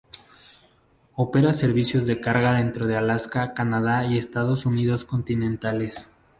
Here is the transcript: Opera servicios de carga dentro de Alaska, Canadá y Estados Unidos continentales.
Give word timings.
Opera 1.13 1.53
servicios 1.53 2.07
de 2.07 2.19
carga 2.19 2.53
dentro 2.53 2.87
de 2.87 2.97
Alaska, 2.97 3.53
Canadá 3.53 4.03
y 4.07 4.17
Estados 4.17 4.65
Unidos 4.65 5.05
continentales. 5.05 6.07